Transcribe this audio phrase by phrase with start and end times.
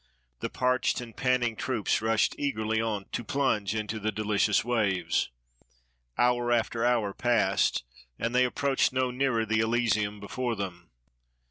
[0.39, 5.29] The parched and panting troops rushed eagerly on to plunge into the deUcious waves.
[6.17, 7.83] Hour after hour passed,
[8.17, 10.89] and they approached no nearer tlie elysium before them.